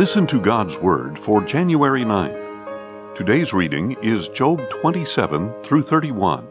Listen 0.00 0.26
to 0.28 0.40
God's 0.40 0.78
Word 0.78 1.18
for 1.18 1.44
January 1.44 2.04
9th. 2.04 3.18
Today's 3.18 3.52
reading 3.52 3.98
is 4.02 4.28
Job 4.28 4.58
27 4.70 5.52
through 5.62 5.82
31. 5.82 6.48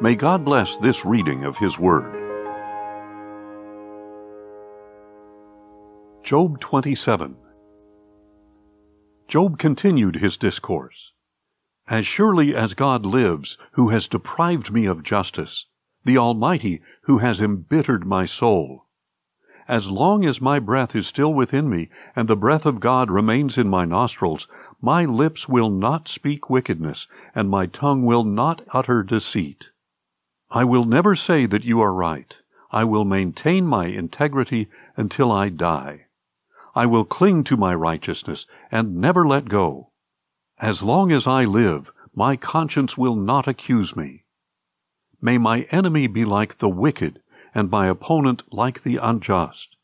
May 0.00 0.14
God 0.14 0.44
bless 0.44 0.76
this 0.76 1.04
reading 1.04 1.42
of 1.42 1.56
His 1.56 1.80
Word. 1.80 2.14
Job 6.22 6.60
27 6.60 7.34
Job 9.26 9.58
continued 9.58 10.14
his 10.14 10.36
discourse. 10.36 11.10
As 11.88 12.06
surely 12.06 12.54
as 12.54 12.74
God 12.74 13.04
lives, 13.04 13.58
who 13.72 13.88
has 13.88 14.06
deprived 14.06 14.70
me 14.70 14.86
of 14.86 15.02
justice, 15.02 15.66
the 16.04 16.16
Almighty, 16.18 16.82
who 17.02 17.18
has 17.18 17.40
embittered 17.40 18.06
my 18.06 18.26
soul, 18.26 18.86
as 19.70 19.88
long 19.88 20.26
as 20.26 20.40
my 20.40 20.58
breath 20.58 20.96
is 20.96 21.06
still 21.06 21.32
within 21.32 21.70
me, 21.70 21.88
and 22.16 22.26
the 22.26 22.36
breath 22.36 22.66
of 22.66 22.80
God 22.80 23.08
remains 23.08 23.56
in 23.56 23.68
my 23.68 23.84
nostrils, 23.84 24.48
my 24.82 25.04
lips 25.04 25.48
will 25.48 25.70
not 25.70 26.08
speak 26.08 26.50
wickedness, 26.50 27.06
and 27.36 27.48
my 27.48 27.66
tongue 27.66 28.04
will 28.04 28.24
not 28.24 28.62
utter 28.72 29.04
deceit. 29.04 29.66
I 30.50 30.64
will 30.64 30.84
never 30.84 31.14
say 31.14 31.46
that 31.46 31.62
you 31.62 31.80
are 31.80 31.94
right. 31.94 32.34
I 32.72 32.82
will 32.82 33.04
maintain 33.04 33.64
my 33.64 33.86
integrity 33.86 34.66
until 34.96 35.30
I 35.30 35.50
die. 35.50 36.06
I 36.74 36.86
will 36.86 37.04
cling 37.04 37.44
to 37.44 37.56
my 37.56 37.72
righteousness 37.72 38.46
and 38.72 38.96
never 38.96 39.24
let 39.24 39.48
go. 39.48 39.92
As 40.58 40.82
long 40.82 41.12
as 41.12 41.28
I 41.28 41.44
live, 41.44 41.92
my 42.12 42.34
conscience 42.34 42.98
will 42.98 43.14
not 43.14 43.46
accuse 43.46 43.94
me. 43.94 44.24
May 45.22 45.38
my 45.38 45.62
enemy 45.70 46.08
be 46.08 46.24
like 46.24 46.58
the 46.58 46.68
wicked, 46.68 47.20
and 47.54 47.70
my 47.70 47.86
opponent 47.88 48.42
like 48.50 48.82
the 48.82 48.96
unjust. 48.96 49.76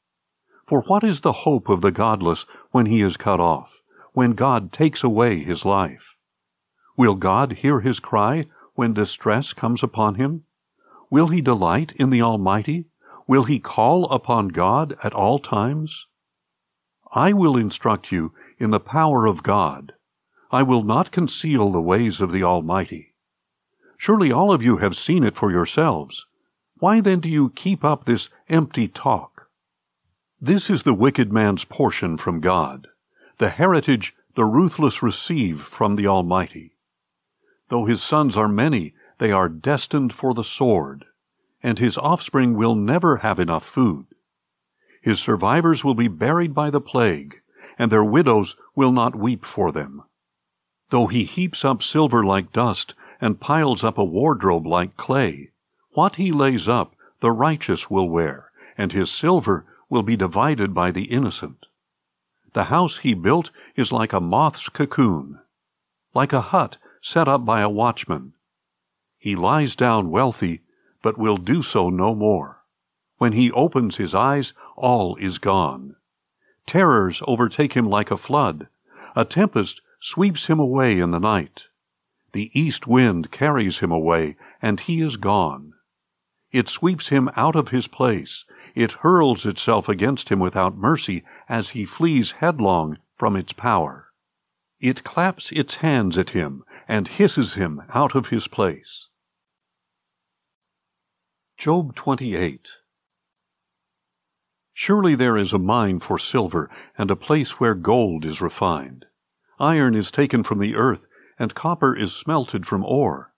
For 0.67 0.83
what 0.83 1.05
is 1.05 1.21
the 1.21 1.33
hope 1.33 1.69
of 1.69 1.81
the 1.81 1.93
godless 1.93 2.45
when 2.71 2.87
he 2.87 3.01
is 3.01 3.17
cut 3.17 3.41
off, 3.41 3.75
when 4.13 4.33
God 4.33 4.73
takes 4.73 5.05
away 5.05 5.41
his 5.41 5.65
life? 5.65 6.17
Will 6.97 7.15
God 7.15 7.53
hear 7.53 7.81
his 7.81 8.01
cry 8.01 8.47
when 8.75 8.95
distress 8.95 9.53
comes 9.53 9.83
upon 9.83 10.17
him? 10.17 10.45
Will 11.11 11.29
he 11.29 11.41
delight 11.41 11.93
in 11.97 12.11
the 12.11 12.23
Almighty? 12.23 12.87
Will 13.29 13.45
he 13.45 13.59
call 13.59 14.11
upon 14.11 14.49
God 14.49 14.97
at 15.03 15.13
all 15.13 15.39
times? 15.39 16.07
I 17.13 17.33
will 17.33 17.57
instruct 17.57 18.11
you 18.13 18.33
in 18.59 18.71
the 18.71 18.81
power 18.81 19.27
of 19.27 19.43
God. 19.43 19.93
I 20.51 20.63
will 20.63 20.83
not 20.83 21.13
conceal 21.13 21.71
the 21.71 21.81
ways 21.81 22.21
of 22.21 22.33
the 22.33 22.43
Almighty. 22.43 23.15
Surely 23.99 24.31
all 24.31 24.53
of 24.53 24.63
you 24.63 24.79
have 24.79 24.97
seen 24.97 25.25
it 25.25 25.37
for 25.37 25.51
yourselves. 25.51 26.27
Why 26.87 27.01
then 27.01 27.19
do 27.19 27.29
you 27.29 27.51
keep 27.51 27.85
up 27.85 28.05
this 28.05 28.29
empty 28.49 28.87
talk? 28.87 29.49
This 30.41 30.71
is 30.71 30.85
the 30.85 30.95
wicked 30.95 31.33
man's 31.33 31.65
portion 31.65 32.17
from 32.17 32.39
God, 32.39 32.87
the 33.39 33.49
heritage 33.49 34.15
the 34.37 34.45
ruthless 34.45 35.03
receive 35.03 35.63
from 35.63 35.97
the 35.97 36.07
Almighty. 36.07 36.77
Though 37.71 37.87
his 37.87 38.05
sons 38.05 38.37
are 38.37 38.47
many, 38.47 38.95
they 39.19 39.33
are 39.33 39.49
destined 39.49 40.13
for 40.13 40.33
the 40.33 40.45
sword, 40.45 41.07
and 41.61 41.81
his 41.81 41.99
offspring 41.99 42.55
will 42.55 42.77
never 42.77 43.17
have 43.17 43.41
enough 43.41 43.67
food. 43.67 44.07
His 45.03 45.19
survivors 45.19 45.83
will 45.83 45.97
be 45.97 46.07
buried 46.07 46.55
by 46.55 46.71
the 46.71 46.81
plague, 46.81 47.41
and 47.77 47.91
their 47.91 48.05
widows 48.05 48.55
will 48.77 48.93
not 48.93 49.17
weep 49.17 49.45
for 49.45 49.73
them. 49.73 50.05
Though 50.91 51.09
he 51.09 51.25
heaps 51.25 51.65
up 51.65 51.83
silver 51.83 52.25
like 52.25 52.53
dust, 52.53 52.95
and 53.21 53.41
piles 53.41 53.83
up 53.83 53.99
a 53.99 54.05
wardrobe 54.05 54.69
like 54.69 54.97
clay, 54.97 55.51
what 55.97 56.17
he 56.17 56.31
lays 56.31 56.69
up, 56.69 56.95
the 57.21 57.31
righteous 57.31 57.89
will 57.89 58.07
wear, 58.07 58.51
and 58.77 58.93
his 58.93 59.11
silver 59.11 59.65
will 59.89 60.03
be 60.03 60.15
divided 60.15 60.75
by 60.75 60.91
the 60.91 61.05
innocent. 61.05 61.65
The 62.53 62.65
house 62.65 62.99
he 62.99 63.15
built 63.15 63.51
is 63.77 63.93
like 63.93 64.13
a 64.13 64.21
moth's 64.21 64.69
cocoon, 64.69 65.41
like 66.13 66.35
a 66.35 66.43
hut 66.43 66.77
set 67.01 67.29
up 67.29 67.47
by 67.47 67.63
a 67.63 67.71
watchman. 67.71 68.35
He 69.17 69.35
lies 69.35 69.75
down 69.75 70.11
wealthy, 70.11 70.61
but 71.03 71.17
will 71.17 71.39
do 71.39 71.63
so 71.63 71.89
no 71.89 72.15
more. 72.15 72.63
When 73.17 73.33
he 73.33 73.51
opens 73.53 73.97
his 73.97 74.15
eyes, 74.15 74.53
all 74.77 75.17
is 75.17 75.39
gone. 75.39 75.97
Terrors 76.67 77.23
overtake 77.27 77.73
him 77.73 77.89
like 77.89 78.11
a 78.11 78.19
flood. 78.19 78.69
A 79.15 79.25
tempest 79.25 79.81
sweeps 79.99 80.45
him 80.45 80.61
away 80.61 80.99
in 80.99 81.11
the 81.11 81.19
night. 81.19 81.69
The 82.33 82.51
east 82.53 82.87
wind 82.87 83.31
carries 83.31 83.79
him 83.79 83.91
away, 83.91 84.37
and 84.61 84.79
he 84.79 85.01
is 85.01 85.17
gone. 85.17 85.73
It 86.57 86.71
sweeps 86.71 87.09
him 87.09 87.29
out 87.37 87.55
of 87.55 87.69
his 87.69 87.87
place. 87.87 88.47
It 88.75 89.05
hurls 89.05 89.45
itself 89.45 89.91
against 89.91 90.31
him 90.31 90.39
without 90.41 90.75
mercy 90.75 91.23
as 91.51 91.77
he 91.77 91.85
flees 91.85 92.33
headlong 92.41 92.97
from 93.15 93.37
its 93.37 93.53
power. 93.53 94.09
It 94.81 95.05
claps 95.05 95.53
its 95.53 95.75
hands 95.85 96.17
at 96.17 96.31
him 96.31 96.65
and 96.89 97.09
hisses 97.09 97.57
him 97.61 97.83
out 97.93 98.15
of 98.15 98.29
his 98.29 98.49
place. 98.49 99.09
Job 101.59 101.95
28 101.95 102.67
Surely 104.73 105.15
there 105.15 105.37
is 105.37 105.53
a 105.53 105.59
mine 105.59 106.01
for 106.01 106.19
silver, 106.19 106.71
and 106.97 107.11
a 107.11 107.17
place 107.17 107.61
where 107.61 107.75
gold 107.75 108.25
is 108.25 108.41
refined. 108.41 109.05
Iron 109.61 109.95
is 109.95 110.11
taken 110.11 110.43
from 110.43 110.61
the 110.61 110.75
earth, 110.75 111.05
and 111.39 111.55
copper 111.55 111.95
is 111.95 112.15
smelted 112.15 112.67
from 112.67 112.83
ore. 112.83 113.35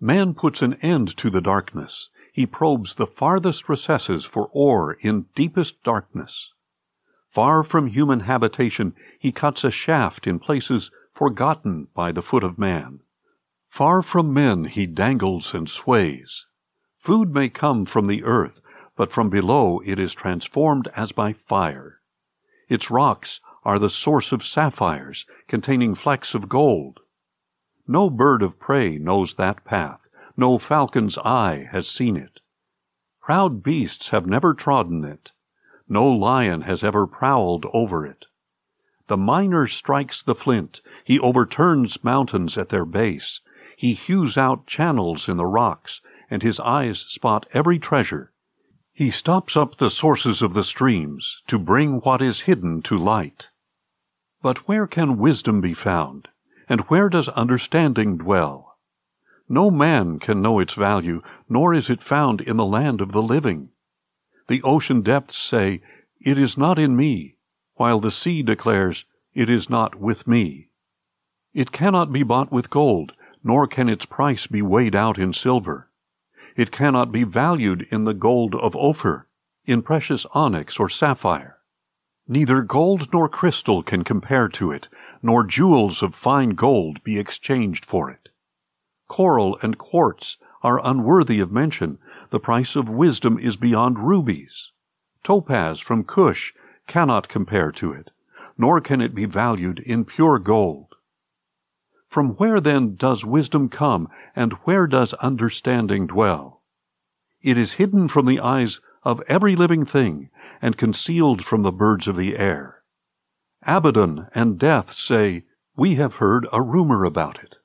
Man 0.00 0.32
puts 0.32 0.62
an 0.62 0.74
end 0.80 1.14
to 1.18 1.28
the 1.28 1.42
darkness 1.42 2.08
he 2.34 2.46
probes 2.46 2.96
the 2.96 3.06
farthest 3.06 3.68
recesses 3.68 4.24
for 4.24 4.50
ore 4.52 4.94
in 4.94 5.26
deepest 5.36 5.80
darkness. 5.84 6.50
Far 7.30 7.62
from 7.62 7.86
human 7.86 8.20
habitation, 8.20 8.92
he 9.20 9.30
cuts 9.30 9.62
a 9.62 9.70
shaft 9.70 10.26
in 10.26 10.40
places 10.40 10.90
forgotten 11.12 11.86
by 11.94 12.10
the 12.10 12.22
foot 12.22 12.42
of 12.42 12.58
man. 12.58 12.98
Far 13.68 14.02
from 14.02 14.34
men 14.34 14.64
he 14.64 14.84
dangles 14.84 15.54
and 15.54 15.70
sways. 15.70 16.46
Food 16.98 17.32
may 17.32 17.48
come 17.48 17.84
from 17.84 18.08
the 18.08 18.24
earth, 18.24 18.60
but 18.96 19.12
from 19.12 19.30
below 19.30 19.80
it 19.84 20.00
is 20.00 20.12
transformed 20.12 20.88
as 20.96 21.12
by 21.12 21.32
fire. 21.32 22.00
Its 22.68 22.90
rocks 22.90 23.38
are 23.64 23.78
the 23.78 23.88
source 23.88 24.32
of 24.32 24.42
sapphires 24.44 25.24
containing 25.46 25.94
flecks 25.94 26.34
of 26.34 26.48
gold. 26.48 26.98
No 27.86 28.10
bird 28.10 28.42
of 28.42 28.58
prey 28.58 28.98
knows 28.98 29.34
that 29.34 29.64
path 29.64 30.03
no 30.36 30.58
falcon's 30.58 31.18
eye 31.18 31.68
has 31.70 31.88
seen 31.88 32.16
it. 32.16 32.40
Proud 33.20 33.62
beasts 33.62 34.10
have 34.10 34.26
never 34.26 34.52
trodden 34.52 35.04
it. 35.04 35.30
No 35.88 36.06
lion 36.06 36.62
has 36.62 36.82
ever 36.82 37.06
prowled 37.06 37.66
over 37.72 38.06
it. 38.06 38.26
The 39.06 39.16
miner 39.16 39.66
strikes 39.66 40.22
the 40.22 40.34
flint. 40.34 40.80
He 41.04 41.20
overturns 41.20 42.02
mountains 42.02 42.56
at 42.56 42.70
their 42.70 42.84
base. 42.84 43.40
He 43.76 43.94
hews 43.94 44.38
out 44.38 44.66
channels 44.66 45.28
in 45.28 45.36
the 45.36 45.46
rocks, 45.46 46.00
and 46.30 46.42
his 46.42 46.58
eyes 46.60 47.00
spot 47.00 47.46
every 47.52 47.78
treasure. 47.78 48.32
He 48.92 49.10
stops 49.10 49.56
up 49.56 49.76
the 49.76 49.90
sources 49.90 50.40
of 50.40 50.54
the 50.54 50.64
streams 50.64 51.42
to 51.48 51.58
bring 51.58 52.00
what 52.00 52.22
is 52.22 52.42
hidden 52.42 52.80
to 52.82 52.96
light. 52.96 53.48
But 54.40 54.68
where 54.68 54.86
can 54.86 55.18
wisdom 55.18 55.60
be 55.60 55.74
found? 55.74 56.28
And 56.68 56.82
where 56.82 57.08
does 57.08 57.28
understanding 57.30 58.18
dwell? 58.18 58.63
No 59.48 59.70
man 59.70 60.18
can 60.18 60.40
know 60.40 60.58
its 60.58 60.74
value, 60.74 61.22
nor 61.48 61.74
is 61.74 61.90
it 61.90 62.00
found 62.00 62.40
in 62.40 62.56
the 62.56 62.64
land 62.64 63.00
of 63.00 63.12
the 63.12 63.22
living. 63.22 63.70
The 64.46 64.62
ocean 64.62 65.02
depths 65.02 65.36
say, 65.36 65.82
It 66.20 66.38
is 66.38 66.56
not 66.56 66.78
in 66.78 66.96
me, 66.96 67.36
while 67.74 68.00
the 68.00 68.10
sea 68.10 68.42
declares, 68.42 69.04
It 69.34 69.50
is 69.50 69.68
not 69.68 69.96
with 69.96 70.26
me. 70.26 70.70
It 71.52 71.72
cannot 71.72 72.12
be 72.12 72.22
bought 72.22 72.50
with 72.50 72.70
gold, 72.70 73.12
nor 73.42 73.66
can 73.66 73.88
its 73.88 74.06
price 74.06 74.46
be 74.46 74.62
weighed 74.62 74.94
out 74.94 75.18
in 75.18 75.32
silver. 75.32 75.90
It 76.56 76.70
cannot 76.70 77.12
be 77.12 77.24
valued 77.24 77.86
in 77.90 78.04
the 78.04 78.14
gold 78.14 78.54
of 78.54 78.74
Ophir, 78.76 79.26
in 79.66 79.82
precious 79.82 80.24
onyx 80.32 80.78
or 80.78 80.88
sapphire. 80.88 81.58
Neither 82.26 82.62
gold 82.62 83.12
nor 83.12 83.28
crystal 83.28 83.82
can 83.82 84.04
compare 84.04 84.48
to 84.48 84.70
it, 84.70 84.88
nor 85.22 85.44
jewels 85.44 86.02
of 86.02 86.14
fine 86.14 86.50
gold 86.50 87.04
be 87.04 87.18
exchanged 87.18 87.84
for 87.84 88.10
it. 88.10 88.23
Coral 89.08 89.58
and 89.62 89.76
quartz 89.78 90.38
are 90.62 90.84
unworthy 90.84 91.40
of 91.40 91.52
mention. 91.52 91.98
The 92.30 92.40
price 92.40 92.74
of 92.74 92.88
wisdom 92.88 93.38
is 93.38 93.56
beyond 93.56 93.98
rubies. 93.98 94.72
Topaz 95.22 95.78
from 95.80 96.04
Cush 96.04 96.54
cannot 96.86 97.28
compare 97.28 97.70
to 97.72 97.92
it, 97.92 98.10
nor 98.56 98.80
can 98.80 99.00
it 99.00 99.14
be 99.14 99.24
valued 99.24 99.78
in 99.80 100.04
pure 100.04 100.38
gold. 100.38 100.94
From 102.08 102.30
where 102.36 102.60
then 102.60 102.94
does 102.94 103.24
wisdom 103.24 103.68
come, 103.68 104.08
and 104.36 104.52
where 104.64 104.86
does 104.86 105.14
understanding 105.14 106.06
dwell? 106.06 106.62
It 107.42 107.58
is 107.58 107.74
hidden 107.74 108.08
from 108.08 108.26
the 108.26 108.40
eyes 108.40 108.80
of 109.02 109.22
every 109.28 109.56
living 109.56 109.84
thing, 109.84 110.30
and 110.62 110.78
concealed 110.78 111.44
from 111.44 111.62
the 111.62 111.72
birds 111.72 112.08
of 112.08 112.16
the 112.16 112.38
air. 112.38 112.82
Abaddon 113.66 114.28
and 114.34 114.58
death 114.58 114.94
say, 114.94 115.44
We 115.76 115.96
have 115.96 116.16
heard 116.16 116.46
a 116.52 116.62
rumor 116.62 117.04
about 117.04 117.42
it. 117.42 117.56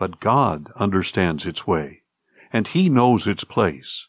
But 0.00 0.18
God 0.18 0.72
understands 0.76 1.44
its 1.44 1.66
way, 1.66 2.04
and 2.50 2.66
He 2.66 2.88
knows 2.88 3.26
its 3.26 3.44
place. 3.44 4.08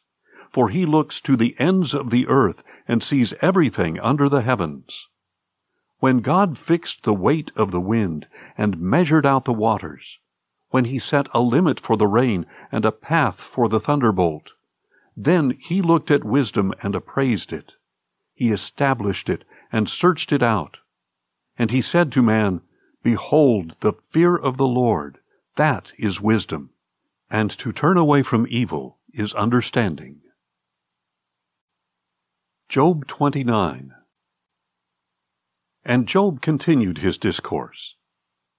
For 0.50 0.70
He 0.70 0.86
looks 0.86 1.20
to 1.20 1.36
the 1.36 1.54
ends 1.60 1.94
of 1.94 2.12
the 2.12 2.28
earth 2.28 2.64
and 2.88 3.04
sees 3.04 3.34
everything 3.42 4.00
under 4.00 4.30
the 4.30 4.42
heavens. 4.42 5.10
When 6.00 6.20
God 6.20 6.58
fixed 6.58 7.04
the 7.04 7.14
weight 7.14 7.52
of 7.58 7.72
the 7.72 7.82
wind 7.82 8.28
and 8.58 8.80
measured 8.80 9.26
out 9.26 9.44
the 9.44 9.52
waters, 9.52 10.18
when 10.70 10.86
he 10.86 10.98
set 10.98 11.28
a 11.34 11.42
limit 11.42 11.78
for 11.78 11.98
the 11.98 12.08
rain 12.08 12.46
and 12.72 12.86
a 12.86 12.94
path 12.94 13.42
for 13.42 13.68
the 13.68 13.82
thunderbolt, 13.82 14.52
then 15.18 15.58
he 15.60 15.82
looked 15.82 16.10
at 16.10 16.24
wisdom 16.24 16.74
and 16.82 16.96
appraised 16.96 17.52
it. 17.52 17.74
He 18.34 18.52
established 18.52 19.28
it 19.28 19.44
and 19.74 19.90
searched 19.90 20.32
it 20.32 20.42
out. 20.42 20.78
And 21.60 21.70
he 21.70 21.82
said 21.82 22.14
to 22.14 22.24
man, 22.24 22.62
Behold, 23.04 23.76
the 23.82 23.92
fear 23.92 24.38
of 24.38 24.56
the 24.56 24.68
Lord, 24.68 25.18
that 25.56 25.92
is 25.98 26.22
wisdom, 26.22 26.72
and 27.30 27.52
to 27.52 27.72
turn 27.72 27.98
away 27.98 28.24
from 28.24 28.48
evil 28.50 29.00
is 29.14 29.34
understanding. 29.34 30.22
Job 32.70 33.06
29 33.08 33.94
And 35.84 36.08
Job 36.08 36.42
continued 36.42 37.00
his 37.00 37.18
discourse. 37.18 37.96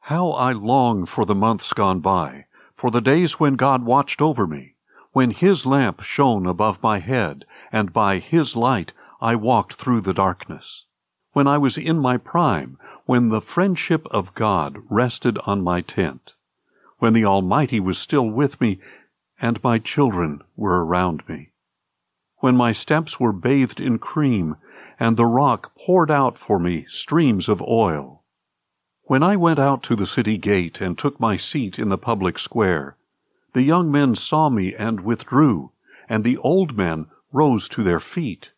How 0.00 0.32
I 0.32 0.52
long 0.52 1.06
for 1.06 1.24
the 1.24 1.34
months 1.34 1.72
gone 1.72 2.00
by, 2.00 2.46
for 2.74 2.90
the 2.90 3.00
days 3.00 3.40
when 3.40 3.54
God 3.54 3.84
watched 3.84 4.20
over 4.20 4.46
me, 4.46 4.74
when 5.12 5.30
his 5.30 5.64
lamp 5.64 6.02
shone 6.02 6.46
above 6.46 6.82
my 6.82 6.98
head, 6.98 7.44
and 7.70 7.92
by 7.92 8.18
his 8.18 8.56
light 8.56 8.92
I 9.20 9.36
walked 9.36 9.74
through 9.74 10.00
the 10.02 10.12
darkness. 10.12 10.86
When 11.32 11.46
I 11.46 11.56
was 11.56 11.78
in 11.78 11.98
my 11.98 12.18
prime, 12.18 12.76
when 13.06 13.28
the 13.28 13.40
friendship 13.40 14.06
of 14.10 14.34
God 14.34 14.78
rested 14.90 15.38
on 15.46 15.62
my 15.62 15.80
tent, 15.80 16.34
when 17.02 17.14
the 17.14 17.24
Almighty 17.24 17.80
was 17.80 17.98
still 17.98 18.30
with 18.30 18.60
me, 18.60 18.78
and 19.40 19.64
my 19.64 19.76
children 19.76 20.40
were 20.54 20.84
around 20.84 21.20
me. 21.28 21.50
When 22.36 22.56
my 22.56 22.70
steps 22.70 23.18
were 23.18 23.32
bathed 23.32 23.80
in 23.80 23.98
cream, 23.98 24.54
and 25.00 25.16
the 25.16 25.26
rock 25.26 25.72
poured 25.76 26.12
out 26.12 26.38
for 26.38 26.60
me 26.60 26.84
streams 26.86 27.48
of 27.48 27.60
oil. 27.60 28.22
When 29.02 29.20
I 29.20 29.34
went 29.34 29.58
out 29.58 29.82
to 29.82 29.96
the 29.96 30.06
city 30.06 30.38
gate 30.38 30.80
and 30.80 30.96
took 30.96 31.18
my 31.18 31.36
seat 31.36 31.76
in 31.76 31.88
the 31.88 31.98
public 31.98 32.38
square, 32.38 32.96
the 33.52 33.64
young 33.64 33.90
men 33.90 34.14
saw 34.14 34.48
me 34.48 34.72
and 34.72 35.00
withdrew, 35.00 35.72
and 36.08 36.22
the 36.22 36.36
old 36.36 36.76
men 36.76 37.06
rose 37.32 37.68
to 37.70 37.82
their 37.82 37.98
feet. 37.98 38.52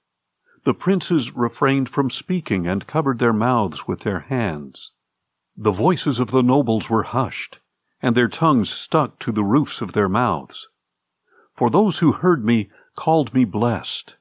The 0.65 0.75
princes 0.75 1.35
refrained 1.35 1.89
from 1.89 2.11
speaking 2.11 2.67
and 2.67 2.87
covered 2.87 3.21
their 3.21 3.33
mouths 3.33 3.89
with 3.89 4.01
their 4.01 4.21
hands. 4.21 4.91
The 5.57 5.73
voices 5.73 6.19
of 6.19 6.31
the 6.31 6.43
nobles 6.43 6.91
were 6.91 7.05
hushed, 7.05 7.59
and 8.05 8.15
their 8.15 8.29
tongues 8.29 8.69
stuck 8.69 9.19
to 9.19 9.33
the 9.33 9.43
roofs 9.43 9.81
of 9.81 9.95
their 9.95 10.11
mouths. 10.11 10.69
For 11.55 11.71
those 11.71 12.01
who 12.01 12.13
heard 12.13 12.45
me 12.45 12.69
called 12.97 13.33
me 13.33 13.47
blessed, 13.47 14.13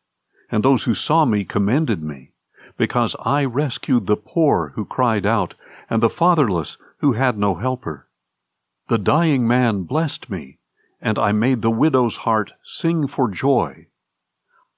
and 0.49 0.63
those 0.63 0.85
who 0.85 0.93
saw 0.93 1.25
me 1.25 1.43
commended 1.43 2.01
me, 2.01 2.31
because 2.77 3.13
I 3.19 3.43
rescued 3.43 4.07
the 4.07 4.15
poor 4.15 4.71
who 4.75 4.85
cried 4.85 5.25
out, 5.25 5.55
and 5.89 6.01
the 6.01 6.09
fatherless 6.09 6.77
who 6.99 7.11
had 7.11 7.37
no 7.37 7.55
helper. 7.55 8.07
The 8.87 8.97
dying 8.97 9.45
man 9.45 9.83
blessed 9.83 10.29
me, 10.29 10.59
and 11.01 11.19
I 11.19 11.33
made 11.33 11.61
the 11.61 11.69
widow's 11.69 12.15
heart 12.23 12.53
sing 12.63 13.05
for 13.07 13.29
joy. 13.29 13.87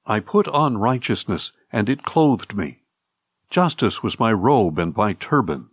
I 0.08 0.20
put 0.20 0.48
on 0.48 0.80
righteousness, 0.80 1.52
and 1.72 1.90
it 1.90 2.02
clothed 2.02 2.56
me. 2.56 2.82
Justice 3.52 4.02
was 4.02 4.20
my 4.20 4.34
robe 4.34 4.80
and 4.80 4.98
my 4.98 5.14
turban. 5.14 5.70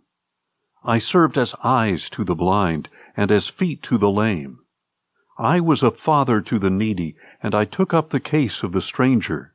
I 0.85 0.99
served 0.99 1.37
as 1.37 1.55
eyes 1.63 2.09
to 2.09 2.23
the 2.23 2.35
blind, 2.35 2.89
and 3.15 3.31
as 3.31 3.47
feet 3.47 3.81
to 3.83 3.97
the 3.97 4.11
lame. 4.11 4.59
I 5.37 5.59
was 5.59 5.81
a 5.81 5.91
father 5.91 6.41
to 6.41 6.59
the 6.59 6.69
needy, 6.69 7.15
and 7.41 7.55
I 7.55 7.65
took 7.65 7.93
up 7.93 8.09
the 8.09 8.19
case 8.19 8.63
of 8.63 8.71
the 8.71 8.81
stranger. 8.81 9.53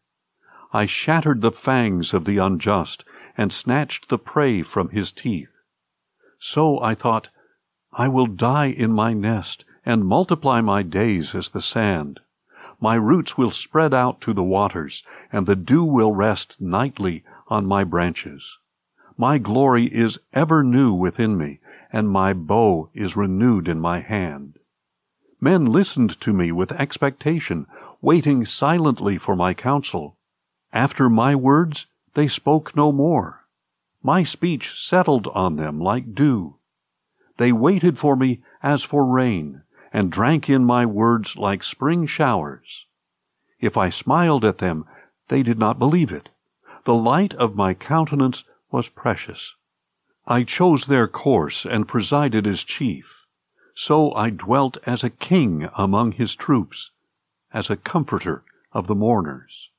I 0.73 0.87
shattered 0.87 1.41
the 1.41 1.51
fangs 1.51 2.15
of 2.15 2.25
the 2.25 2.39
unjust, 2.39 3.05
and 3.37 3.53
snatched 3.53 4.09
the 4.09 4.19
prey 4.19 4.63
from 4.63 4.89
his 4.89 5.11
teeth. 5.11 5.51
So 6.39 6.81
I 6.81 6.95
thought, 6.95 7.29
I 7.93 8.09
will 8.09 8.27
die 8.27 8.67
in 8.67 8.93
my 8.93 9.13
nest, 9.13 9.65
and 9.85 10.07
multiply 10.07 10.61
my 10.61 10.83
days 10.83 11.35
as 11.35 11.51
the 11.51 11.63
sand. 11.63 12.21
My 12.81 12.95
roots 12.95 13.37
will 13.37 13.51
spread 13.51 13.93
out 13.93 14.21
to 14.23 14.33
the 14.33 14.43
waters, 14.43 15.03
and 15.33 15.47
the 15.47 15.57
dew 15.57 15.85
will 15.85 16.13
rest 16.13 16.57
nightly 16.61 17.25
on 17.49 17.67
my 17.67 17.85
branches. 17.85 18.57
My 19.20 19.38
glory 19.38 19.87
is 19.87 20.20
ever 20.32 20.62
new 20.62 20.94
within 20.94 21.37
me, 21.37 21.59
and 21.93 22.09
my 22.09 22.32
bow 22.32 22.88
is 22.94 23.17
renewed 23.17 23.67
in 23.67 23.81
my 23.81 23.99
hand. 23.99 24.61
Men 25.41 25.67
listened 25.67 26.20
to 26.20 26.32
me 26.32 26.53
with 26.53 26.70
expectation, 26.70 27.67
waiting 28.00 28.47
silently 28.47 29.19
for 29.19 29.35
my 29.35 29.55
counsel. 29.55 30.17
After 30.73 31.11
my 31.11 31.35
words, 31.35 31.87
they 32.15 32.29
spoke 32.29 32.76
no 32.76 32.93
more. 32.93 33.44
My 34.05 34.23
speech 34.23 34.73
settled 34.79 35.26
on 35.35 35.56
them 35.56 35.81
like 35.81 36.14
dew. 36.14 36.59
They 37.38 37.50
waited 37.50 37.99
for 37.99 38.14
me 38.14 38.43
as 38.62 38.85
for 38.85 39.05
rain, 39.05 39.62
and 39.93 40.12
drank 40.12 40.49
in 40.49 40.64
my 40.64 40.87
words 40.87 41.37
like 41.37 41.64
spring 41.64 42.06
showers. 42.06 42.87
If 43.59 43.76
I 43.76 43.88
smiled 43.88 44.44
at 44.44 44.59
them, 44.59 44.85
they 45.26 45.43
did 45.43 45.59
not 45.59 45.81
believe 45.81 46.12
it. 46.12 46.29
The 46.85 46.94
light 46.94 47.35
of 47.35 47.56
my 47.56 47.75
countenance 47.75 48.44
was 48.70 48.88
precious. 48.88 49.55
I 50.26 50.44
chose 50.44 50.87
their 50.87 51.09
course 51.09 51.65
and 51.65 51.88
presided 51.88 52.47
as 52.47 52.62
chief. 52.62 53.26
So 53.75 54.12
I 54.15 54.31
dwelt 54.31 54.76
as 54.85 55.05
a 55.05 55.11
king 55.11 55.69
among 55.76 56.12
his 56.12 56.35
troops, 56.35 56.91
as 57.53 57.70
a 57.70 57.76
comforter 57.76 58.44
of 58.73 58.87
the 58.87 58.94
mourners. 58.94 59.70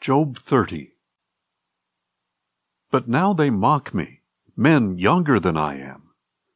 Job 0.00 0.38
30 0.38 0.94
But 2.90 3.08
now 3.08 3.32
they 3.32 3.50
mock 3.50 3.94
me, 3.94 4.20
men 4.56 4.98
younger 4.98 5.38
than 5.38 5.56
I 5.56 5.78
am 5.78 6.02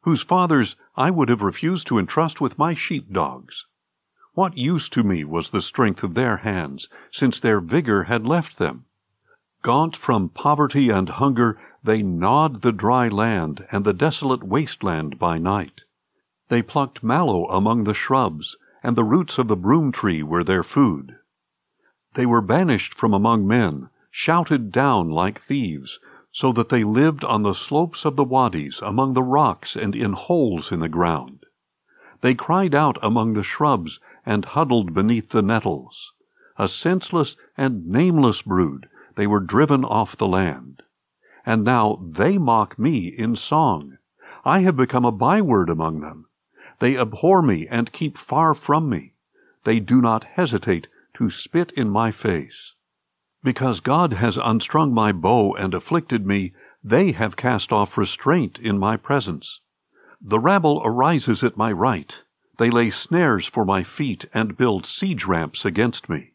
whose 0.06 0.22
fathers 0.22 0.76
I 0.96 1.10
would 1.10 1.28
have 1.28 1.42
refused 1.42 1.88
to 1.88 1.98
entrust 1.98 2.40
with 2.40 2.56
my 2.56 2.74
sheep 2.74 3.12
dogs. 3.12 3.66
What 4.34 4.56
use 4.56 4.88
to 4.90 5.02
me 5.02 5.24
was 5.24 5.50
the 5.50 5.60
strength 5.60 6.04
of 6.04 6.14
their 6.14 6.36
hands, 6.38 6.88
since 7.10 7.40
their 7.40 7.60
vigor 7.60 8.04
had 8.04 8.24
left 8.24 8.58
them? 8.58 8.84
Gaunt 9.66 9.96
from 9.96 10.28
poverty 10.28 10.90
and 10.90 11.08
hunger, 11.08 11.58
they 11.82 12.00
gnawed 12.00 12.62
the 12.62 12.70
dry 12.70 13.08
land 13.08 13.66
and 13.72 13.84
the 13.84 13.92
desolate 13.92 14.44
wasteland 14.44 15.18
by 15.18 15.38
night. 15.38 15.80
They 16.46 16.62
plucked 16.62 17.02
mallow 17.02 17.46
among 17.46 17.82
the 17.82 17.92
shrubs, 17.92 18.56
and 18.84 18.94
the 18.94 19.02
roots 19.02 19.38
of 19.38 19.48
the 19.48 19.56
broom 19.56 19.90
tree 19.90 20.22
were 20.22 20.44
their 20.44 20.62
food. 20.62 21.16
They 22.14 22.26
were 22.26 22.42
banished 22.42 22.94
from 22.94 23.12
among 23.12 23.44
men, 23.48 23.88
shouted 24.08 24.70
down 24.70 25.10
like 25.10 25.40
thieves, 25.40 25.98
so 26.30 26.52
that 26.52 26.68
they 26.68 26.84
lived 26.84 27.24
on 27.24 27.42
the 27.42 27.52
slopes 27.52 28.04
of 28.04 28.14
the 28.14 28.22
wadis, 28.22 28.80
among 28.82 29.14
the 29.14 29.24
rocks, 29.24 29.74
and 29.74 29.96
in 29.96 30.12
holes 30.12 30.70
in 30.70 30.78
the 30.78 30.88
ground. 30.88 31.44
They 32.20 32.36
cried 32.36 32.72
out 32.72 32.98
among 33.02 33.32
the 33.32 33.42
shrubs, 33.42 33.98
and 34.24 34.44
huddled 34.44 34.94
beneath 34.94 35.30
the 35.30 35.42
nettles. 35.42 36.12
A 36.56 36.68
senseless 36.68 37.34
and 37.56 37.84
nameless 37.88 38.42
brood, 38.42 38.88
they 39.16 39.26
were 39.26 39.40
driven 39.40 39.84
off 39.84 40.16
the 40.16 40.28
land. 40.28 40.82
And 41.44 41.64
now 41.64 42.00
they 42.02 42.38
mock 42.38 42.78
me 42.78 43.06
in 43.06 43.36
song. 43.36 43.98
I 44.44 44.60
have 44.60 44.76
become 44.76 45.04
a 45.04 45.12
byword 45.12 45.68
among 45.68 46.00
them. 46.00 46.26
They 46.78 46.96
abhor 46.96 47.42
me 47.42 47.66
and 47.68 47.92
keep 47.92 48.16
far 48.18 48.54
from 48.54 48.88
me. 48.88 49.14
They 49.64 49.80
do 49.80 50.00
not 50.00 50.24
hesitate 50.24 50.86
to 51.14 51.30
spit 51.30 51.72
in 51.72 51.90
my 51.90 52.12
face. 52.12 52.74
Because 53.42 53.80
God 53.80 54.12
has 54.14 54.36
unstrung 54.36 54.92
my 54.92 55.12
bow 55.12 55.54
and 55.54 55.72
afflicted 55.72 56.26
me, 56.26 56.52
they 56.82 57.12
have 57.12 57.36
cast 57.36 57.72
off 57.72 57.96
restraint 57.96 58.58
in 58.58 58.78
my 58.78 58.96
presence. 58.96 59.60
The 60.20 60.38
rabble 60.38 60.82
arises 60.84 61.42
at 61.42 61.56
my 61.56 61.72
right. 61.72 62.14
They 62.58 62.70
lay 62.70 62.90
snares 62.90 63.46
for 63.46 63.64
my 63.64 63.82
feet 63.82 64.26
and 64.32 64.56
build 64.56 64.86
siege 64.86 65.24
ramps 65.24 65.64
against 65.64 66.08
me. 66.08 66.32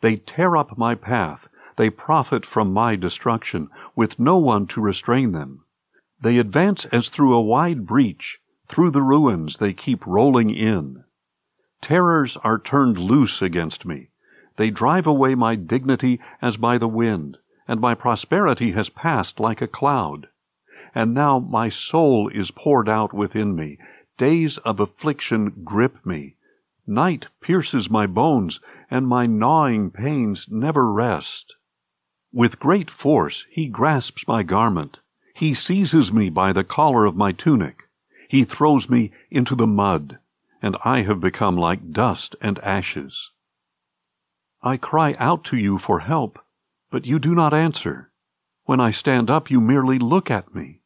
They 0.00 0.16
tear 0.16 0.56
up 0.56 0.78
my 0.78 0.94
path. 0.94 1.48
They 1.80 1.88
profit 1.88 2.44
from 2.44 2.74
my 2.74 2.94
destruction, 2.94 3.70
with 3.96 4.18
no 4.18 4.36
one 4.36 4.66
to 4.66 4.82
restrain 4.82 5.32
them. 5.32 5.64
They 6.20 6.36
advance 6.36 6.84
as 6.84 7.08
through 7.08 7.32
a 7.32 7.40
wide 7.40 7.86
breach. 7.86 8.38
Through 8.68 8.90
the 8.90 9.00
ruins 9.00 9.56
they 9.56 9.72
keep 9.72 10.06
rolling 10.06 10.50
in. 10.50 11.04
Terrors 11.80 12.36
are 12.44 12.58
turned 12.58 12.98
loose 12.98 13.40
against 13.40 13.86
me. 13.86 14.10
They 14.56 14.68
drive 14.68 15.06
away 15.06 15.34
my 15.34 15.56
dignity 15.56 16.20
as 16.42 16.58
by 16.58 16.76
the 16.76 16.86
wind, 16.86 17.38
and 17.66 17.80
my 17.80 17.94
prosperity 17.94 18.72
has 18.72 18.90
passed 18.90 19.40
like 19.40 19.62
a 19.62 19.66
cloud. 19.66 20.28
And 20.94 21.14
now 21.14 21.38
my 21.38 21.70
soul 21.70 22.28
is 22.28 22.50
poured 22.50 22.90
out 22.90 23.14
within 23.14 23.56
me. 23.56 23.78
Days 24.18 24.58
of 24.58 24.80
affliction 24.80 25.62
grip 25.64 26.04
me. 26.04 26.36
Night 26.86 27.28
pierces 27.40 27.88
my 27.88 28.06
bones, 28.06 28.60
and 28.90 29.08
my 29.08 29.24
gnawing 29.24 29.90
pains 29.90 30.46
never 30.50 30.92
rest. 30.92 31.54
With 32.32 32.60
great 32.60 32.90
force 32.90 33.44
he 33.50 33.66
grasps 33.66 34.28
my 34.28 34.42
garment. 34.42 35.00
He 35.34 35.52
seizes 35.54 36.12
me 36.12 36.30
by 36.30 36.52
the 36.52 36.64
collar 36.64 37.04
of 37.04 37.16
my 37.16 37.32
tunic. 37.32 37.88
He 38.28 38.44
throws 38.44 38.88
me 38.88 39.10
into 39.30 39.56
the 39.56 39.66
mud, 39.66 40.18
and 40.62 40.76
I 40.84 41.02
have 41.02 41.20
become 41.20 41.56
like 41.56 41.92
dust 41.92 42.36
and 42.40 42.58
ashes. 42.60 43.30
I 44.62 44.76
cry 44.76 45.16
out 45.18 45.42
to 45.44 45.56
you 45.56 45.78
for 45.78 46.00
help, 46.00 46.38
but 46.90 47.06
you 47.06 47.18
do 47.18 47.34
not 47.34 47.52
answer. 47.52 48.12
When 48.64 48.78
I 48.78 48.92
stand 48.92 49.30
up, 49.30 49.50
you 49.50 49.60
merely 49.60 49.98
look 49.98 50.30
at 50.30 50.54
me. 50.54 50.82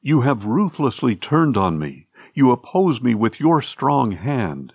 You 0.00 0.22
have 0.22 0.46
ruthlessly 0.46 1.16
turned 1.16 1.58
on 1.58 1.78
me. 1.78 2.06
You 2.32 2.50
oppose 2.50 3.02
me 3.02 3.14
with 3.14 3.40
your 3.40 3.60
strong 3.60 4.12
hand. 4.12 4.72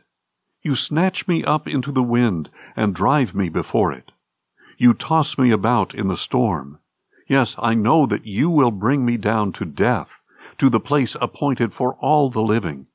You 0.61 0.75
snatch 0.75 1.27
me 1.27 1.43
up 1.43 1.67
into 1.67 1.91
the 1.91 2.03
wind 2.03 2.51
and 2.75 2.93
drive 2.93 3.33
me 3.33 3.49
before 3.49 3.91
it. 3.91 4.11
You 4.77 4.93
toss 4.93 5.37
me 5.37 5.51
about 5.51 5.95
in 5.95 6.07
the 6.07 6.17
storm. 6.17 6.79
Yes, 7.27 7.55
I 7.59 7.73
know 7.73 8.05
that 8.05 8.25
you 8.25 8.49
will 8.49 8.71
bring 8.71 9.05
me 9.05 9.17
down 9.17 9.51
to 9.53 9.65
death, 9.65 10.09
to 10.57 10.69
the 10.69 10.79
place 10.79 11.15
appointed 11.19 11.73
for 11.73 11.95
all 11.95 12.29
the 12.29 12.43
living. 12.43 12.87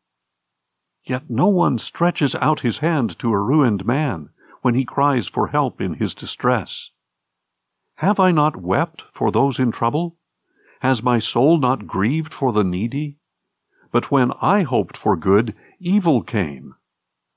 Yet 1.05 1.31
no 1.31 1.49
one 1.49 1.79
stretches 1.79 2.35
out 2.37 2.61
his 2.61 2.79
hand 2.79 3.19
to 3.19 3.33
a 3.33 3.41
ruined 3.41 3.87
man 3.87 4.31
when 4.63 4.75
he 4.75 4.85
cries 4.85 5.27
for 5.27 5.49
help 5.49 5.81
in 5.81 5.95
his 5.95 6.15
distress. 6.15 6.91
Have 7.97 8.21
I 8.21 8.31
not 8.31 8.57
wept 8.57 9.05
for 9.13 9.33
those 9.33 9.59
in 9.59 9.73
trouble? 9.73 10.17
Has 10.81 11.03
my 11.03 11.19
soul 11.19 11.59
not 11.59 11.87
grieved 11.87 12.33
for 12.33 12.53
the 12.53 12.65
needy? 12.65 13.19
But 13.91 14.11
when 14.11 14.33
I 14.41 14.63
hoped 14.63 14.97
for 14.97 15.17
good, 15.17 15.55
evil 15.79 16.23
came. 16.23 16.75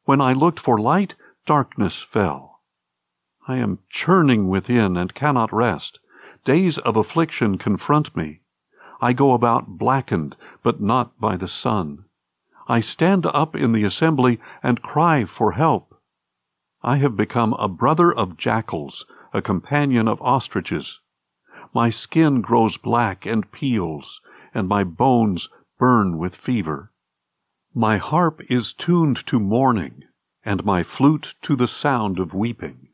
When 0.05 0.21
I 0.21 0.33
looked 0.33 0.59
for 0.59 0.77
light, 0.77 1.15
darkness 1.45 1.97
fell. 1.97 2.52
I 3.47 3.57
am 3.57 3.79
churning 3.89 4.47
within 4.47 4.95
and 4.95 5.13
cannot 5.13 5.51
rest. 5.51 5.99
Days 6.45 6.77
of 6.77 6.95
affliction 6.95 7.57
confront 7.57 8.15
me. 8.15 8.41
I 9.01 9.11
go 9.11 9.33
about 9.33 9.77
blackened, 9.77 10.37
but 10.61 10.79
not 10.79 11.19
by 11.19 11.35
the 11.35 11.49
sun. 11.49 12.05
I 12.67 12.79
stand 12.79 13.25
up 13.25 13.55
in 13.55 13.73
the 13.73 13.83
assembly 13.83 14.39
and 14.61 14.81
cry 14.81 15.25
for 15.25 15.53
help. 15.53 15.99
I 16.81 16.97
have 16.97 17.17
become 17.17 17.53
a 17.53 17.67
brother 17.67 18.13
of 18.13 18.37
jackals, 18.37 19.05
a 19.33 19.41
companion 19.41 20.07
of 20.07 20.21
ostriches. 20.21 20.99
My 21.73 21.89
skin 21.89 22.39
grows 22.39 22.77
black 22.77 23.25
and 23.25 23.51
peels, 23.51 24.21
and 24.53 24.69
my 24.69 24.85
bones 24.85 25.49
burn 25.77 26.17
with 26.17 26.35
fever. 26.35 26.91
My 27.73 27.97
harp 27.97 28.41
is 28.49 28.71
tuned 28.71 29.25
to 29.27 29.39
mourning, 29.39 30.03
and 30.45 30.63
my 30.63 30.83
flute 30.83 31.35
to 31.41 31.55
the 31.57 31.67
sound 31.67 32.19
of 32.19 32.33
weeping. 32.33 32.87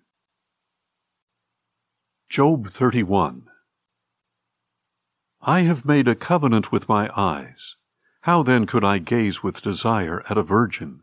Job 2.29 2.69
31 2.69 3.49
I 5.41 5.61
have 5.61 5.83
made 5.83 6.07
a 6.07 6.13
covenant 6.13 6.71
with 6.71 6.87
my 6.87 7.09
eyes. 7.17 7.75
How 8.21 8.43
then 8.43 8.67
could 8.67 8.83
I 8.83 8.99
gaze 8.99 9.41
with 9.41 9.63
desire 9.63 10.21
at 10.29 10.37
a 10.37 10.43
virgin? 10.43 11.01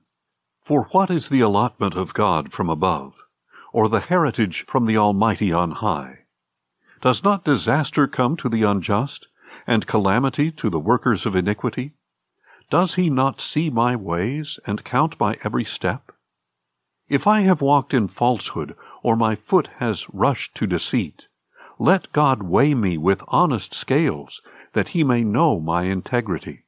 For 0.63 0.85
what 0.93 1.11
is 1.11 1.29
the 1.29 1.41
allotment 1.41 1.95
of 1.95 2.15
God 2.15 2.53
from 2.53 2.71
above, 2.71 3.17
or 3.73 3.89
the 3.89 3.99
heritage 3.99 4.67
from 4.69 4.87
the 4.87 4.97
Almighty 4.97 5.53
on 5.53 5.73
high? 5.73 6.27
Does 7.03 7.25
not 7.25 7.45
disaster 7.45 8.07
come 8.07 8.37
to 8.37 8.49
the 8.49 8.63
unjust, 8.63 9.27
and 9.67 9.89
calamity 9.89 10.53
to 10.53 10.71
the 10.71 10.79
workers 10.79 11.27
of 11.27 11.35
iniquity? 11.35 11.95
Does 12.71 12.95
he 12.95 13.11
not 13.11 13.41
see 13.41 13.69
my 13.69 13.97
ways, 13.97 14.61
and 14.65 14.85
count 14.85 15.19
my 15.19 15.39
every 15.43 15.65
step? 15.65 16.13
If 17.09 17.27
I 17.27 17.43
have 17.43 17.61
walked 17.63 17.95
in 17.95 18.09
falsehood, 18.09 18.75
or 19.03 19.17
my 19.17 19.37
foot 19.37 19.69
has 19.77 20.09
rushed 20.13 20.57
to 20.57 20.67
deceit, 20.67 21.29
let 21.79 22.13
God 22.13 22.43
weigh 22.43 22.75
me 22.75 22.99
with 22.99 23.23
honest 23.29 23.75
scales, 23.75 24.43
that 24.73 24.89
he 24.89 25.05
may 25.05 25.23
know 25.23 25.61
my 25.61 25.85
integrity. 25.85 26.65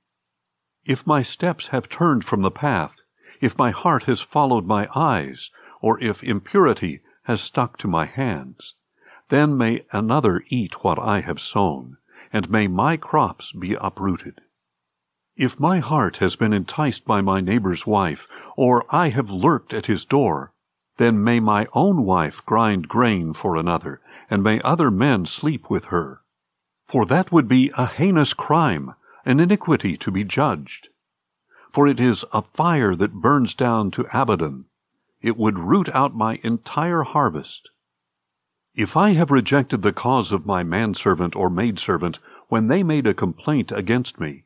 If 0.85 1.07
my 1.07 1.23
steps 1.23 1.68
have 1.68 1.88
turned 1.88 2.25
from 2.25 2.42
the 2.42 2.50
path, 2.52 2.97
if 3.40 3.59
my 3.59 3.71
heart 3.71 4.04
has 4.04 4.21
followed 4.21 4.64
my 4.64 4.88
eyes, 4.95 5.50
or 5.80 6.00
if 6.00 6.23
impurity 6.23 7.00
has 7.25 7.40
stuck 7.40 7.76
to 7.78 7.88
my 7.88 8.07
hands, 8.07 8.75
then 9.28 9.57
may 9.57 9.85
another 9.92 10.45
eat 10.49 10.85
what 10.85 10.99
I 10.99 11.21
have 11.21 11.40
sown, 11.40 11.97
and 12.33 12.49
may 12.49 12.68
my 12.68 12.97
crops 12.97 13.52
be 13.52 13.75
uprooted. 13.75 14.40
If 15.38 15.61
my 15.61 15.78
heart 15.78 16.16
has 16.16 16.35
been 16.35 16.52
enticed 16.52 17.04
by 17.04 17.21
my 17.21 17.40
neighbor's 17.40 17.87
wife, 17.87 18.26
or 18.57 18.85
I 18.90 19.11
have 19.11 19.30
lurked 19.30 19.73
at 19.73 19.87
his 19.87 20.04
door, 20.04 20.52
then 20.97 21.23
may 21.23 21.38
my 21.38 21.68
own 21.75 22.02
wife 22.02 22.45
grind 22.45 22.88
grain 22.88 23.33
for 23.33 23.54
another, 23.54 24.00
and 24.28 24.42
may 24.42 24.61
other 24.62 24.90
men 24.90 25.26
sleep 25.26 25.71
with 25.71 25.87
her. 25.87 26.23
For 26.88 27.07
that 27.07 27.30
would 27.30 27.47
be 27.47 27.71
a 27.78 27.87
heinous 27.87 28.35
crime, 28.35 28.97
an 29.25 29.38
iniquity 29.38 29.97
to 29.99 30.11
be 30.11 30.25
judged. 30.25 30.88
For 31.71 31.87
it 31.87 32.00
is 32.00 32.25
a 32.33 32.42
fire 32.42 32.97
that 32.97 33.14
burns 33.14 33.54
down 33.54 33.92
to 33.92 34.09
Abaddon. 34.12 34.64
It 35.23 35.37
would 35.37 35.57
root 35.57 35.88
out 35.90 36.16
my 36.16 36.40
entire 36.42 37.04
harvest. 37.04 37.68
If 38.75 38.97
I 38.97 39.11
have 39.11 39.30
rejected 39.30 39.83
the 39.83 39.92
cause 39.92 40.33
of 40.33 40.47
my 40.47 40.64
manservant 40.64 41.37
or 41.37 41.49
maidservant 41.49 42.18
when 42.49 42.66
they 42.66 42.83
made 42.83 43.07
a 43.07 43.14
complaint 43.14 43.71
against 43.71 44.18
me, 44.18 44.42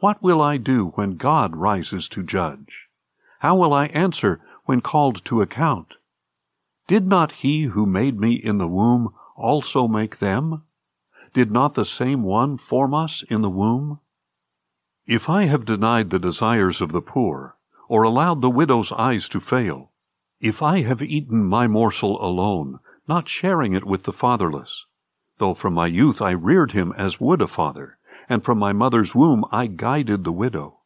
what 0.00 0.22
will 0.22 0.42
I 0.42 0.56
do 0.56 0.88
when 0.96 1.16
God 1.16 1.56
rises 1.56 2.08
to 2.10 2.22
judge? 2.22 2.88
How 3.40 3.56
will 3.56 3.72
I 3.72 3.86
answer 3.86 4.40
when 4.64 4.80
called 4.80 5.24
to 5.26 5.42
account. 5.42 5.94
Did 6.86 7.06
not 7.06 7.32
he 7.32 7.64
who 7.64 7.86
made 7.86 8.18
me 8.18 8.34
in 8.34 8.58
the 8.58 8.68
womb 8.68 9.14
also 9.36 9.86
make 9.86 10.18
them? 10.18 10.62
Did 11.32 11.50
not 11.50 11.74
the 11.74 11.84
same 11.84 12.22
one 12.22 12.58
form 12.58 12.94
us 12.94 13.22
in 13.28 13.42
the 13.42 13.50
womb? 13.50 14.00
If 15.06 15.28
I 15.28 15.44
have 15.44 15.64
denied 15.64 16.10
the 16.10 16.18
desires 16.18 16.80
of 16.80 16.92
the 16.92 17.02
poor, 17.02 17.56
or 17.88 18.02
allowed 18.02 18.40
the 18.40 18.50
widow's 18.50 18.92
eyes 18.92 19.28
to 19.30 19.40
fail, 19.40 19.90
if 20.40 20.62
I 20.62 20.80
have 20.80 21.02
eaten 21.02 21.44
my 21.44 21.66
morsel 21.66 22.22
alone, 22.24 22.80
not 23.06 23.28
sharing 23.28 23.74
it 23.74 23.84
with 23.84 24.04
the 24.04 24.12
fatherless, 24.12 24.86
though 25.38 25.54
from 25.54 25.74
my 25.74 25.86
youth 25.86 26.22
I 26.22 26.30
reared 26.30 26.72
him 26.72 26.94
as 26.96 27.20
would 27.20 27.42
a 27.42 27.48
father, 27.48 27.98
and 28.28 28.44
from 28.44 28.58
my 28.58 28.72
mother's 28.72 29.14
womb 29.14 29.44
I 29.50 29.66
guided 29.66 30.24
the 30.24 30.32
widow, 30.32 30.78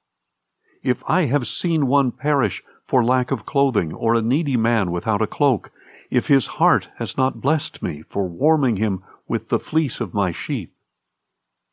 if 0.82 1.02
I 1.08 1.24
have 1.24 1.48
seen 1.48 1.86
one 1.86 2.12
perish 2.12 2.62
for 2.86 3.04
lack 3.04 3.30
of 3.30 3.44
clothing, 3.44 3.92
or 3.92 4.14
a 4.14 4.22
needy 4.22 4.56
man 4.56 4.90
without 4.90 5.20
a 5.20 5.26
cloak, 5.26 5.70
if 6.10 6.28
his 6.28 6.46
heart 6.46 6.88
has 6.96 7.16
not 7.16 7.40
blessed 7.40 7.82
me 7.82 8.02
for 8.08 8.26
warming 8.26 8.76
him 8.76 9.02
with 9.26 9.48
the 9.48 9.58
fleece 9.58 10.00
of 10.00 10.14
my 10.14 10.32
sheep. 10.32 10.72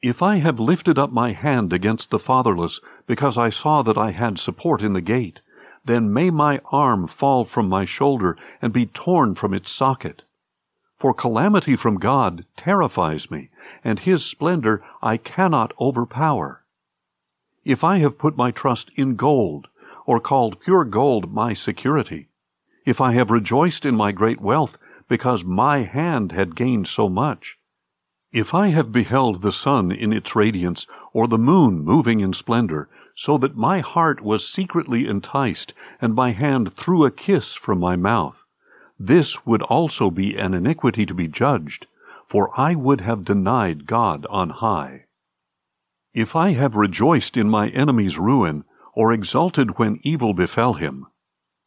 If 0.01 0.21
I 0.21 0.37
have 0.37 0.59
lifted 0.59 0.99
up 0.99 1.11
my 1.11 1.31
hand 1.31 1.71
against 1.71 2.09
the 2.09 2.19
fatherless, 2.19 2.81
because 3.07 3.37
I 3.37 3.49
saw 3.49 3.81
that 3.83 3.97
I 3.97 4.11
had 4.11 4.37
support 4.37 4.81
in 4.81 4.93
the 4.93 5.01
gate, 5.01 5.39
then 5.85 6.11
may 6.11 6.29
my 6.29 6.59
arm 6.71 7.07
fall 7.07 7.45
from 7.45 7.69
my 7.69 7.85
shoulder 7.85 8.37
and 8.61 8.73
be 8.73 8.85
torn 8.85 9.35
from 9.35 9.53
its 9.53 9.71
socket. 9.71 10.23
For 11.05 11.13
calamity 11.13 11.75
from 11.75 11.99
God 11.99 12.47
terrifies 12.57 13.29
me, 13.29 13.51
and 13.83 13.99
his 13.99 14.25
splendor 14.25 14.83
I 15.03 15.17
cannot 15.17 15.71
overpower. 15.79 16.63
If 17.63 17.83
I 17.83 17.97
have 17.97 18.17
put 18.17 18.35
my 18.35 18.49
trust 18.49 18.89
in 18.95 19.15
gold, 19.15 19.67
or 20.07 20.19
called 20.19 20.59
pure 20.61 20.83
gold 20.83 21.31
my 21.31 21.53
security, 21.53 22.29
if 22.85 22.99
I 22.99 23.11
have 23.11 23.29
rejoiced 23.29 23.85
in 23.85 23.93
my 23.93 24.11
great 24.13 24.41
wealth 24.41 24.79
because 25.07 25.43
my 25.43 25.81
hand 25.83 26.31
had 26.31 26.55
gained 26.55 26.87
so 26.87 27.07
much, 27.07 27.59
if 28.31 28.55
I 28.55 28.69
have 28.69 28.91
beheld 28.91 29.43
the 29.43 29.51
sun 29.51 29.91
in 29.91 30.11
its 30.11 30.35
radiance, 30.35 30.87
or 31.13 31.27
the 31.27 31.37
moon 31.37 31.81
moving 31.81 32.19
in 32.19 32.33
splendor, 32.33 32.89
so 33.13 33.37
that 33.37 33.55
my 33.55 33.79
heart 33.79 34.21
was 34.21 34.47
secretly 34.47 35.07
enticed, 35.07 35.71
and 36.01 36.15
my 36.15 36.31
hand 36.31 36.73
threw 36.73 37.05
a 37.05 37.11
kiss 37.11 37.53
from 37.53 37.79
my 37.79 37.95
mouth, 37.95 38.44
this 38.99 39.45
would 39.45 39.61
also 39.63 40.09
be 40.09 40.35
an 40.35 40.53
iniquity 40.53 41.05
to 41.05 41.13
be 41.13 41.27
judged, 41.27 41.87
for 42.27 42.49
I 42.59 42.75
would 42.75 43.01
have 43.01 43.25
denied 43.25 43.85
God 43.85 44.25
on 44.29 44.49
high. 44.49 45.05
If 46.13 46.35
I 46.35 46.51
have 46.51 46.75
rejoiced 46.75 47.35
in 47.35 47.49
my 47.49 47.69
enemy's 47.69 48.17
ruin, 48.17 48.63
or 48.95 49.11
exulted 49.11 49.77
when 49.77 49.99
evil 50.03 50.33
befell 50.33 50.73
him. 50.73 51.05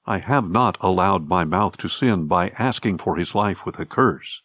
I 0.06 0.18
have 0.18 0.50
not 0.50 0.78
allowed 0.80 1.28
my 1.28 1.44
mouth 1.44 1.76
to 1.78 1.88
sin 1.88 2.26
by 2.26 2.48
asking 2.58 2.98
for 2.98 3.16
his 3.16 3.34
life 3.34 3.66
with 3.66 3.78
a 3.78 3.84
curse. 3.84 4.40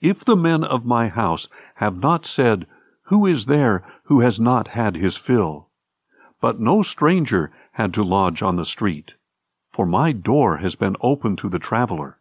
If 0.00 0.24
the 0.24 0.36
men 0.36 0.64
of 0.64 0.84
my 0.84 1.08
house 1.08 1.48
have 1.76 1.96
not 1.96 2.26
said, 2.26 2.66
Who 3.04 3.24
is 3.24 3.46
there 3.46 3.84
who 4.04 4.20
has 4.20 4.40
not 4.40 4.68
had 4.68 4.96
his 4.96 5.16
fill? 5.16 5.68
But 6.40 6.60
no 6.60 6.82
stranger 6.82 7.52
had 7.72 7.94
to 7.94 8.02
lodge 8.02 8.42
on 8.42 8.56
the 8.56 8.66
street, 8.66 9.14
for 9.74 9.84
my 9.84 10.12
door 10.12 10.58
has 10.58 10.76
been 10.76 10.94
opened 11.00 11.36
to 11.36 11.48
the 11.48 11.58
traveler. 11.58 12.20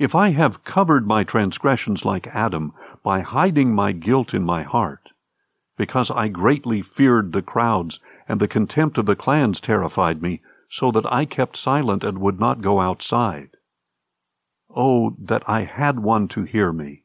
If 0.00 0.16
I 0.16 0.30
have 0.30 0.64
covered 0.64 1.06
my 1.06 1.22
transgressions 1.22 2.04
like 2.04 2.26
Adam 2.26 2.72
by 3.04 3.20
hiding 3.20 3.72
my 3.72 3.92
guilt 3.92 4.34
in 4.34 4.42
my 4.42 4.64
heart, 4.64 5.10
because 5.76 6.10
I 6.10 6.26
greatly 6.26 6.82
feared 6.82 7.32
the 7.32 7.42
crowds, 7.42 8.00
and 8.28 8.40
the 8.40 8.48
contempt 8.48 8.98
of 8.98 9.06
the 9.06 9.14
clans 9.14 9.60
terrified 9.60 10.22
me, 10.22 10.40
so 10.68 10.90
that 10.90 11.06
I 11.06 11.24
kept 11.24 11.56
silent 11.56 12.02
and 12.02 12.18
would 12.18 12.40
not 12.40 12.60
go 12.60 12.80
outside. 12.80 13.50
Oh, 14.74 15.14
that 15.20 15.44
I 15.46 15.62
had 15.62 16.00
one 16.00 16.26
to 16.28 16.42
hear 16.42 16.72
me! 16.72 17.04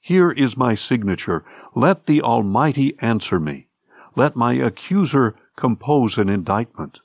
Here 0.00 0.30
is 0.30 0.56
my 0.56 0.74
signature. 0.74 1.44
Let 1.74 2.06
the 2.06 2.22
Almighty 2.22 2.96
answer 3.00 3.38
me. 3.38 3.68
Let 4.14 4.34
my 4.34 4.54
accuser 4.54 5.36
compose 5.56 6.16
an 6.16 6.30
indictment. 6.30 7.00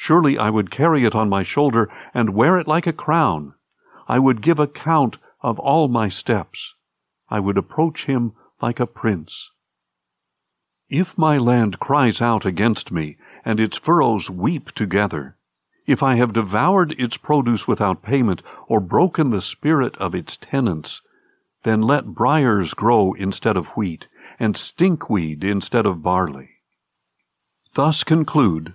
Surely 0.00 0.38
I 0.38 0.48
would 0.48 0.70
carry 0.70 1.04
it 1.04 1.16
on 1.16 1.28
my 1.28 1.42
shoulder 1.42 1.90
and 2.14 2.30
wear 2.30 2.56
it 2.56 2.68
like 2.68 2.86
a 2.86 2.92
crown. 2.92 3.54
I 4.06 4.20
would 4.20 4.42
give 4.42 4.60
account 4.60 5.16
of 5.42 5.58
all 5.58 5.88
my 5.88 6.08
steps. 6.08 6.74
I 7.28 7.40
would 7.40 7.58
approach 7.58 8.04
him 8.04 8.32
like 8.62 8.78
a 8.78 8.86
prince. 8.86 9.50
If 10.88 11.18
my 11.18 11.36
land 11.36 11.80
cries 11.80 12.22
out 12.22 12.46
against 12.46 12.92
me, 12.92 13.16
and 13.44 13.58
its 13.58 13.76
furrows 13.76 14.30
weep 14.30 14.70
together, 14.70 15.36
if 15.84 16.00
I 16.00 16.14
have 16.14 16.32
devoured 16.32 16.92
its 16.92 17.16
produce 17.16 17.66
without 17.66 18.00
payment, 18.00 18.40
or 18.68 18.80
broken 18.80 19.30
the 19.30 19.42
spirit 19.42 19.96
of 19.96 20.14
its 20.14 20.36
tenants, 20.36 21.02
then 21.64 21.82
let 21.82 22.14
briers 22.14 22.72
grow 22.72 23.14
instead 23.14 23.56
of 23.56 23.76
wheat, 23.76 24.06
and 24.38 24.54
stinkweed 24.54 25.42
instead 25.42 25.86
of 25.86 26.04
barley. 26.04 26.50
Thus 27.74 28.04
conclude 28.04 28.74